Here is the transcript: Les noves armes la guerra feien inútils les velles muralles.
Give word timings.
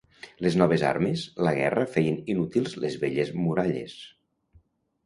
Les 0.45 0.55
noves 0.61 0.85
armes 0.91 1.25
la 1.49 1.53
guerra 1.59 1.83
feien 1.97 2.17
inútils 2.35 2.75
les 2.87 2.97
velles 3.05 3.31
muralles. 3.45 3.97